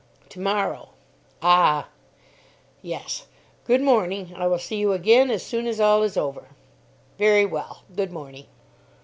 [0.29, 0.89] "To morrow."
[1.43, 1.89] "Ah?"
[2.81, 3.27] "Yes
[3.67, 4.33] good morning.
[4.35, 6.47] I will see you again as soon as all is over."
[7.19, 8.47] "Very well good morning."